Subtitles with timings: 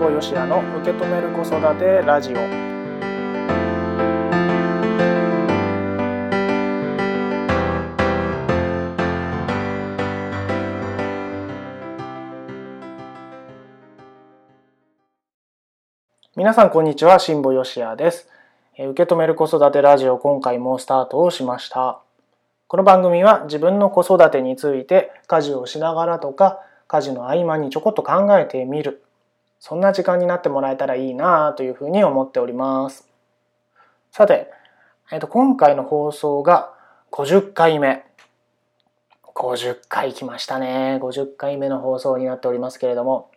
[0.00, 2.36] 保よしやの受け止める子育てラジオ。
[16.34, 18.26] 皆さんこんにちは辛坊よしやです。
[18.78, 22.00] 受け止める子育てラジオ今回もスタートをしました。
[22.68, 29.02] この番組は自分の子育てについて家事をしながらとか家事の合間にちょこっと考えてみる。
[29.60, 33.06] そんな時間になってもらえたらいいなというふうに思っております。
[34.10, 34.50] さて、
[35.12, 36.72] えっと、今回の放送が
[37.12, 38.04] 50回目。
[39.34, 40.98] 50回来ましたね。
[41.00, 43.30] 50回目の放送になっておりますけれども。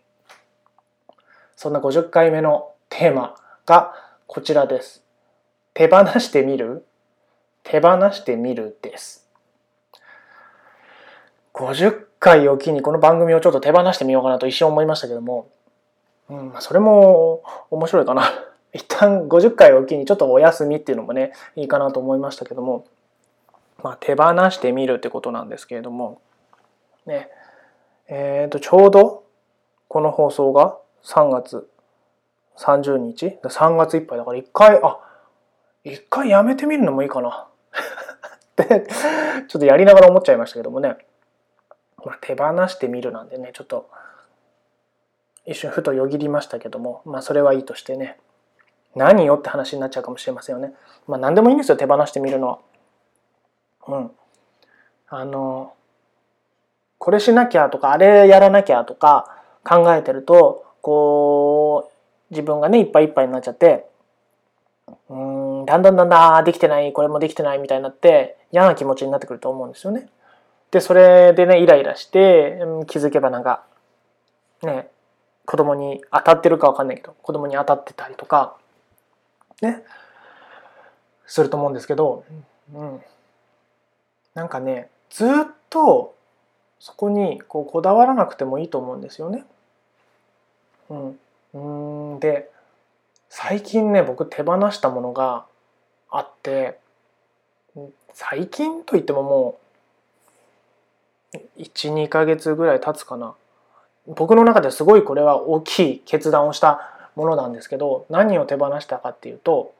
[1.56, 3.94] そんな50回目のテーマが
[4.26, 5.04] こちらです。
[5.74, 6.86] 手放してみる？
[7.62, 9.28] 手放してみるです。
[11.52, 15.48] 50回を機にこの番組をちょっと手放してみようかなと一瞬思いましたけども、
[16.30, 18.22] うん、それも面白いかな。
[18.72, 22.86] 一旦50回を機にちょっとお休みっていうのもね、いいかなと思いましたけども、
[23.82, 26.20] まあ、手放してみるってことなんですけれども、
[27.06, 27.30] ね、
[28.08, 29.24] えっ、ー、と、ちょうど
[29.88, 31.68] この放送が3月
[32.56, 34.98] 30日 ?3 月いっぱいだから一回、あ、
[35.84, 37.46] 一回やめてみるのもいいかな。
[38.62, 38.86] って
[39.48, 40.96] ちょっとやりながら思っちゃいましたけどもね。
[42.04, 43.88] まあ、手放してみるなんでねちょっと
[45.46, 48.18] 一瞬ふとよぎりましたけどもまあそれはいいとしてね
[48.94, 50.72] 何よって話になっちゃうかもしれませんよね。
[51.06, 52.58] まあ何でもいいんですよ手放してみるのは。
[53.88, 54.10] うん。
[55.08, 55.72] あの
[56.98, 61.90] これしなきゃとかあれやらなきゃとか考えてるとこ
[62.30, 63.86] う自分がねいっぱいいっぱいになっちゃって
[65.08, 65.16] う
[65.62, 70.08] んだんだんだんだんできてないこれもできてないみたいになって嫌な気持ちになってくると思うんですよね。
[70.74, 72.58] で、それでね、イライラして、
[72.88, 73.62] 気づけばなんか、
[74.62, 74.88] ね、
[75.46, 78.56] 子供に当たってるかわかんないけど、子供に当たってたりとか、
[79.62, 79.82] ね、
[81.26, 82.24] すると思うんですけど、
[82.72, 83.02] うん。
[84.34, 85.30] なんかね、ずっ
[85.70, 86.14] と
[86.78, 89.44] そこにこうこだわらなくてもいいと思うんですよね。
[90.90, 91.18] うん。
[91.54, 92.50] うんで、
[93.28, 95.44] 最近ね、僕手放したものが
[96.10, 96.78] あって、
[98.12, 99.58] 最近といってもも
[101.32, 103.34] う12ヶ月ぐらい経つかな
[104.06, 109.72] 僕の中ですごいこれは大きい決断をしたものなんですけど何を手放したかっていうと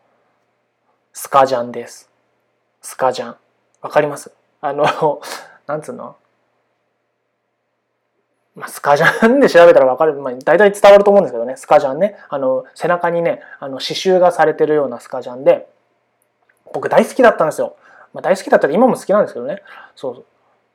[1.13, 2.09] スカジャンです
[2.81, 3.37] スカジャン
[3.83, 4.33] わかります？
[4.61, 4.85] あの
[5.67, 6.17] なんつうの？
[8.55, 12.17] まあ、スカジャンで調べたらわかる、まあ、大体伝わると思うんですけどね、スカジャンね。
[12.29, 15.69] あの、背中にね、あの、刺繍がされてるようなスカジャンで、
[16.73, 17.75] 僕大好きだったんですよ。
[18.13, 19.63] まあ、大好きだったら今も好きなんですけどね。
[19.97, 20.25] そうそう。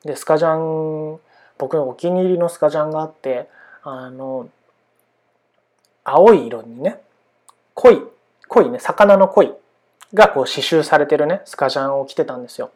[0.08, 1.20] でスカジャン
[1.60, 3.48] 僕のお気に入りのスカジャンがあって
[3.84, 4.50] あの
[6.04, 7.00] 青い色にね
[7.76, 8.02] 濃い
[8.48, 9.54] 濃いね魚の濃い
[10.14, 12.72] がこう刺繍されてるねスカジャンを着てたんですよ。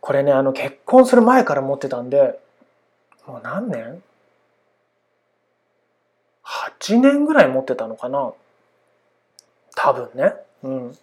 [0.00, 2.38] これねあの結婚する前から持ってたんで
[3.26, 4.02] もう何年
[6.44, 8.32] ?8 年ぐらい持ってたのかな？
[9.74, 10.34] 多分ね。
[10.62, 10.98] うん。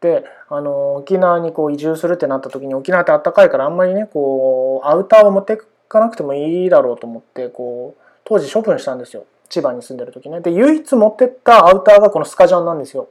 [0.00, 5.56] であの沖縄にこう移住するってなった時に沖縄ってあったかいからあんまりねこうアウターを持ってい
[5.88, 9.24] かなくてもいいだろうと思ってこう当時処分したんですよ。
[9.48, 10.40] 千葉に住んでる時ね。
[10.40, 13.08] で唯一持ってったアウターがこのスカジャンなんですよ。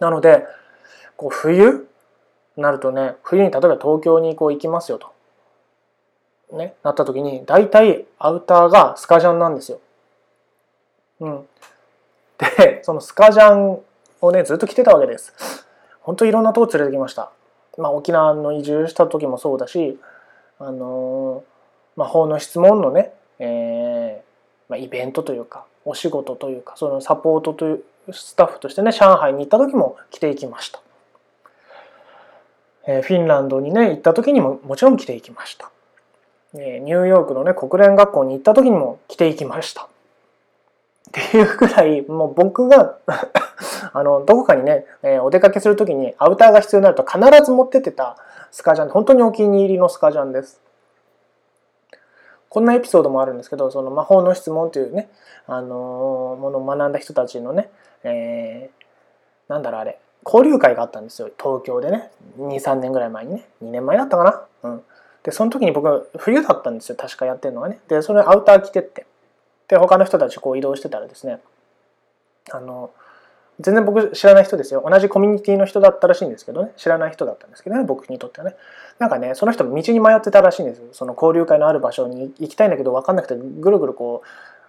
[0.00, 0.46] なので
[1.16, 1.86] こう冬？
[2.56, 5.12] なるとね冬に例えば東京にこう行きますよと。
[6.56, 9.80] ねなった時に大体アウターがスカジャンなんですよ。
[11.20, 11.46] うん。
[12.38, 13.80] でそのスカジャン
[14.20, 15.65] をねずっと着てたわけです。
[16.06, 17.32] 本当いろんなとこ連れてきました。
[17.76, 19.98] まあ、沖縄の移住した時もそうだし、
[20.60, 21.42] あの
[21.96, 30.80] まあ、法の質問のね、えーまあ、イベントというかお仕事というかそのサポートというスタッフとしてね上海に行った時も着ていきました。
[32.86, 35.70] えー、フィンランドにね行った時にももちろん着ていきました。
[36.54, 39.82] えー、ニューヨークのね国連学校に行った時にも着ていきました。
[39.82, 39.88] っ
[41.12, 42.96] ていうくらいもう僕が
[43.96, 48.18] あのどこかにね、えー、お出かけする時にアウターが必要になると必ず持ってってた
[48.52, 50.60] スカジャン本当にお気に入りのスカジャンです。
[52.50, 55.08] こんなエピソードもあるんですけどその魔法の質問というね、
[55.46, 57.70] あのー、ものを学んだ人たちのね、
[58.04, 64.24] えー、なんだろうあれ交流会があったんですよ東京でね23年ぐらい前にね2年前だったか
[64.62, 64.70] な？
[64.70, 64.82] うん、
[65.22, 67.78] でその時に僕冬だったんですよ確かやってるのがね。
[67.88, 69.06] でそれアウター着てって
[69.68, 71.40] で他の人たちこう移動してたらですね
[72.52, 72.90] あの
[73.60, 74.84] 全然僕知らない人ですよ。
[74.86, 76.72] 同じコミュニティの人だったらしいんですけどね。
[76.76, 78.56] 知らない人だったんですけどね僕にとってはね。
[78.98, 80.88] なんかねその人道に迷ってたらしいんですよ。
[80.92, 84.22] その交流会のある場所に行きたいんだけど分かんなくてぐるぐるこ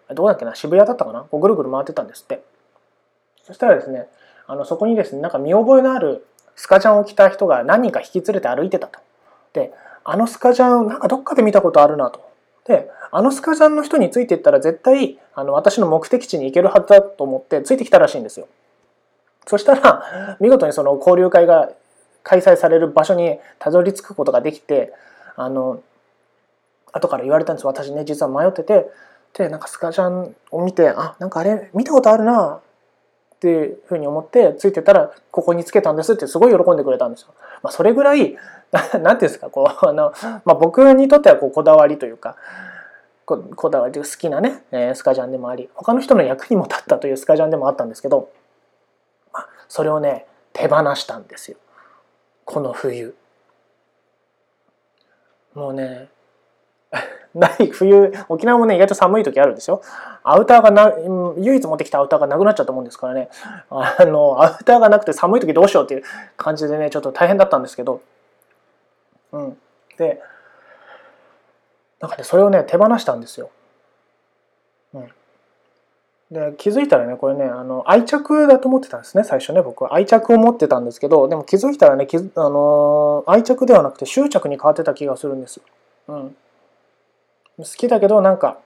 [0.09, 1.21] うどこだっけな渋谷だったかな？
[1.21, 2.41] こうぐるぐる回ってたんですって。
[3.43, 4.07] そしたらですね
[4.47, 6.25] あのそこにですねなんか見覚えのある
[6.55, 8.99] スカジャンを着た人が何人か引き連れて歩いてたと。
[9.53, 9.73] で
[10.05, 12.25] あのスカジャンなんかどっかで見たことあるなと。
[12.65, 18.47] であのスカジャンの人についていったら絶対あの私の目的地に行けるはずだと思ってついてきたらしいんですよ。
[19.47, 21.69] そしたら見事にその交流会が
[22.23, 24.93] 開催される場所にたどり着くことができて
[25.35, 25.81] あの
[26.91, 27.65] 後から言われたんです。
[27.65, 28.89] 私ね実は迷ってて。
[29.33, 32.59] でなんかスカジャンを見てあなんかあれ見たことあるな。
[33.35, 36.11] っていうふうに思ってついてたらここにつけたんです。
[36.11, 37.35] ってすごい喜んでくれたんですよ。
[37.61, 38.35] まあ、それぐらい
[38.71, 40.11] 何ていうんですかこうあの、
[40.43, 42.35] まあ、僕にとってはこうこだわりというか
[43.25, 48.29] ここだわり好きなね、えー、スカジャンでもあり他の人の役にも立ったというスカジャンでもあったんですけど
[49.67, 51.57] それをね手放したんですよ。
[52.45, 53.15] この冬。
[55.53, 56.09] もうね
[57.33, 59.81] ない冬沖縄もね意外と寒い時あるんですよ。
[60.23, 60.93] アウターがな
[61.37, 63.29] 唯一持ってきたアウターがなくなっちゃったもんですからね。
[63.69, 66.03] あのアウターがなくて寒い時どうしようっていう
[66.37, 68.01] 感じでねちょっと大変だったんですけど。
[69.31, 69.57] うん。
[69.97, 70.21] で
[71.99, 73.49] なんかねそれをね手放したんですよ、
[74.93, 75.11] うん、
[76.31, 79.93] で気づいたらねこれねあの愛着だと思ってたんですね最初ね僕は。
[79.93, 85.61] 愛着を持ってたんですけどでも気づいたらねあの愛着ではなくて執着に変わってた気がするんです、
[86.09, 86.35] うん、
[87.57, 88.59] 好きだけどなんか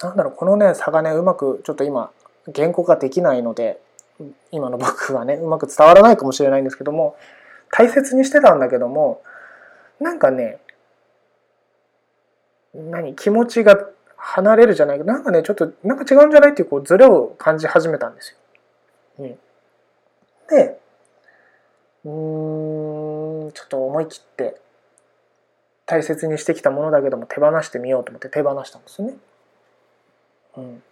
[0.00, 2.10] なんだろうこのね差がねうまくちょっと今
[2.48, 3.78] 言語化できないので
[4.50, 7.16] 今の僕はねうまく伝わらないかもしれないんですけども
[7.70, 9.22] 大切にしてたんだけども
[10.00, 10.58] なんかね
[12.74, 13.76] 何気持ちが
[14.26, 18.38] 離れるじゃないけどなんかねちょっとなんか違うんじゃないっていうこうズレを感じ始めたんですよ。
[19.20, 19.38] うん、
[20.48, 20.80] で
[22.04, 22.08] う
[23.48, 24.60] んちょっと思い切って
[25.86, 29.14] 大切にしてきたものだけども手放してみようと思って手放したんですよね。
[30.56, 30.82] うん、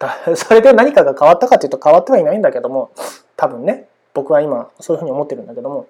[0.36, 2.92] それで何かが変わったかというと変わってはいないんだけども
[3.36, 5.86] 多分ね僕は今そういうふうに思ってるんだけども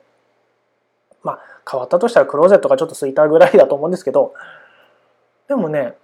[1.22, 1.40] まあ
[1.70, 4.34] 変わったとしたらクローゼットがちょっと空いたぐらいだと思うんですけど
[5.50, 5.94] でもね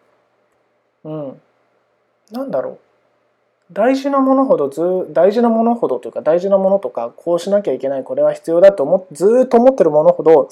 [1.04, 1.40] うん。
[2.32, 2.78] なんだろう。
[3.72, 10.48] 大事なものほどず大事なものほどというか大事なものとかこうしなきゃいけないこれは必要だと思ずっと思ってるものほど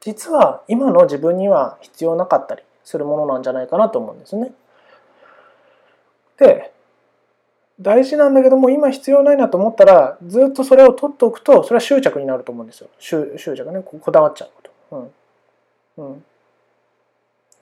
[0.00, 4.52] 実は今の自分には必要なかったりするものなんじゃないかなと思うんですね。
[6.38, 6.72] で
[7.80, 12.88] 大事なんだけども今必要ないなと思ったらずっとそれを取っておくとそれは執着になると思うんですよ。
[12.98, 14.96] 執着ねこだわっちゃうこと。
[14.96, 15.14] うん。
[15.96, 16.24] うん、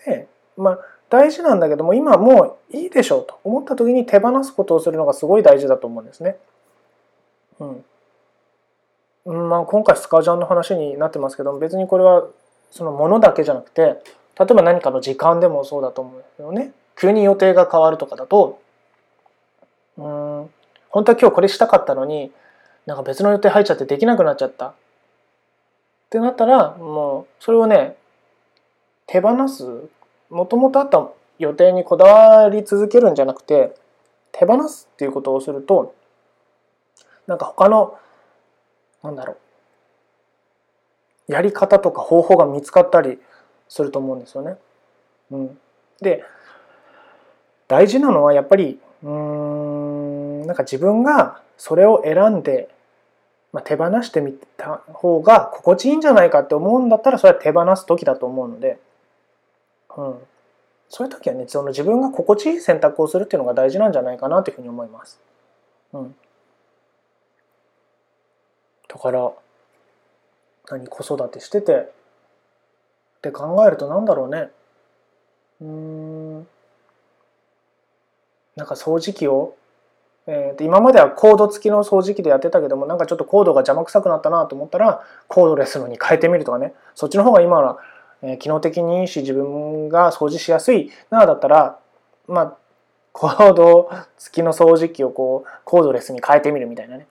[0.06, 0.78] でまあ
[1.10, 6.36] 大事なんだけども今もういいでしょうと思った時に手放すことをするのがすごい大事だと思うんですね。
[7.60, 7.84] うん。
[9.48, 12.26] まあ今回スカジャンの話になってますけど別にこれは
[12.70, 16.72] そのものだけじゃなくて例えば何かの時間でもそうだと思うんですよね。
[16.96, 18.60] 急に予定が変わるとかだと
[19.98, 20.50] うん
[20.88, 22.32] 本当は今日これしたかったのに
[22.86, 24.74] なんか別の予定入っちゃってできなくなっちゃったっ
[26.10, 27.96] てなったらもうそれをね
[29.06, 29.64] 手放す？
[30.30, 33.74] もともとあった予定にこだわり続けるんじゃなくて
[34.30, 35.94] 手放すっていうことをすると
[37.26, 37.98] なんか他の
[39.02, 39.36] なんだろ
[41.28, 43.18] うやり方とか方法が見つかったり
[43.68, 44.56] すると思うんですよね。
[45.30, 45.58] うん、
[46.00, 46.24] で
[47.68, 52.68] 大事なのはやっぱりうんなんか自分がそれを選んで、
[53.52, 58.78] まあ、手放してみた方が心地いいんじゃないかって思うんだったらそれは手放す時だと思うので。
[59.96, 60.18] うん、
[60.88, 65.20] そういう時はねその自分が心地いい選択をするっていうのが大事なんじゃないかなというふうに思います。
[65.92, 66.14] うん、
[68.88, 69.32] だから
[70.70, 74.50] 何子育てしててって考えるとなんだろうね。
[75.60, 76.46] うん。
[78.56, 79.56] なんか掃除機を、
[80.26, 86.74] えー、今まではコード付きの掃除機でやってたけどもなんかちょっとコードが邪魔くさくなったなと思ったらコードレスのに変えてみるとかね。
[86.94, 87.78] そっちの方が今は
[88.22, 91.78] え、機能的にいいし自分が掃除しやすいなだったら
[92.28, 92.56] まあ
[93.12, 97.06] コード付きの掃除機をこうコードレスに変えてみるみたいなね。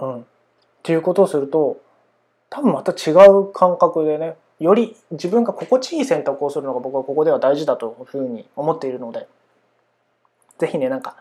[0.00, 0.20] うん。
[0.20, 0.24] っ
[0.82, 1.80] ていうことをすると
[2.48, 9.26] 多分また違う感覚でねより自分が心地いい選択をするのが僕はここでは大事だというふうに思っているので
[10.58, 11.16] 是非ねなんか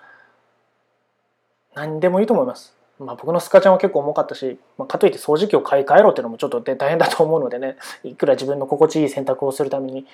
[1.73, 2.73] 何でもいいと思います。
[2.99, 10.05] まあ、僕のスカちゃんは結構重かったし、まあ、かといって掃除機を買い替えろっていうのもちょっと大変だと思うのでねいくら自分の心地いい選択をするために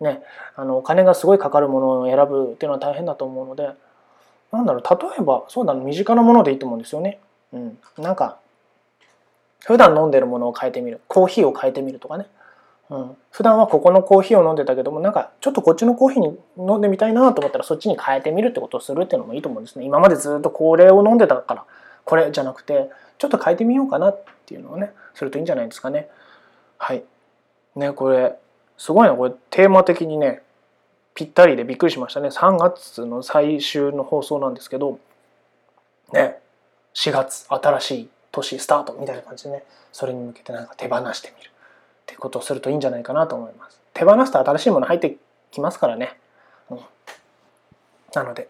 [0.00, 0.22] ね
[0.56, 3.70] あのお金がすごいかかるものを選ぶっていうのは大変だと思うので
[4.52, 7.18] なんだろう例えばそうだ身近なものでいいと思うんですよね。
[7.52, 8.38] うん、なんか
[9.64, 11.00] 普段飲んでるものを変えてみる。
[11.08, 12.26] コーヒーを変えてみるとかね、
[12.88, 19.84] うん、普段はここのコーヒーを飲んでたけどもなんかちょっとこっちのコーヒーに飲んでみたいなと思ったらそっちに変えてみるってことをするっていうのもいいと思うんですね。
[19.84, 21.64] 今までずっとこれを飲んでたから。
[22.08, 22.88] これじゃなくて
[23.18, 26.08] ちょっと変えてみようかなっていうのをねするといいんじゃないですかね。
[26.78, 27.04] はい。
[27.76, 28.34] ねこれ
[28.78, 29.14] すごいな。
[29.14, 30.40] これテーマ的にね
[31.14, 32.28] ぴったりでびっくりしましたね。
[32.28, 34.98] 3月の最終の放送なんですけど
[36.14, 36.38] ね
[36.94, 41.52] 4月新しい年スタートみたいな感じでねそれに向けてなんか手放してみるっ
[42.06, 43.82] ていうことをするといいんじゃないかなと思います。
[43.92, 45.18] 手放すと新しいもの入って
[45.50, 46.18] きますからね、
[46.70, 46.80] うん、
[48.14, 48.48] なので、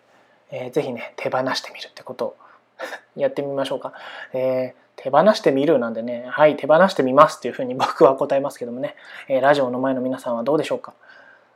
[0.53, 2.37] えー、ぜね手放してみるってことを
[3.17, 3.93] やってみましょうか、
[4.33, 8.97] えー、手放してみるなんでねはい手放してみますっていうふうに 僕は答えますけどもね、
[9.29, 10.95] えー、ラジオの前の皆さんはどうでしょうか。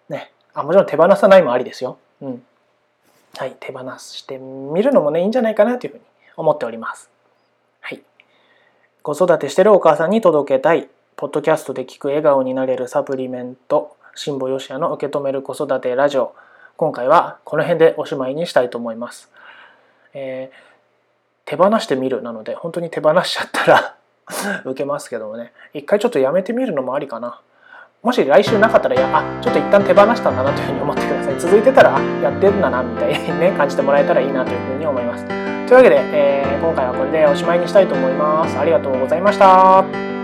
[0.08, 1.98] ねあもちろん手放さないもありですよ。
[2.20, 2.46] うん。
[3.36, 6.04] はい手放してみるのもねいいんじゃないかなというふうに
[6.36, 7.10] 思っております。
[7.80, 8.02] はい。
[9.02, 16.34] 子育てしてるお母さんに届けたい、ポッドキャストで聞く笑顔になれるサプリメント、辛坊よしやの受け止める子育てラジオ。
[16.76, 19.30] 今回はこの辺でおしまいにしたいと思います。
[20.14, 20.71] えー、
[21.44, 23.94] 手放してみるなので、本当に手放しちゃったら
[24.64, 27.40] 受けますけどもね、一回ちょっとやめてみるのもありかな。
[28.02, 31.38] もし来週なかったら、いや、あ、ちょっと一旦手放したんだなというふうに思ってください。
[31.38, 35.24] 続いてたら、やってんだな、みたいにね、感じてもらえたらいいなというふうに思います。
[35.24, 38.58] というわけで、えー、今回はこれでおしまいにしたいと思います。
[38.58, 40.21] ありがとうございました。